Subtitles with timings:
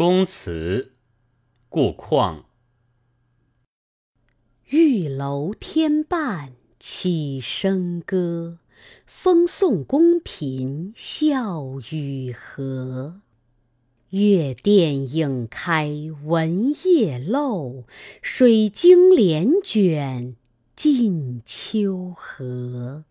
[0.00, 0.92] 公祠，
[1.68, 2.44] 顾况。
[4.66, 8.60] 玉楼天半起笙歌，
[9.06, 13.22] 风送宫嫔笑语和。
[14.10, 15.90] 月殿影开
[16.24, 17.82] 闻夜漏，
[18.22, 20.36] 水晶帘卷
[20.76, 23.02] 近秋河。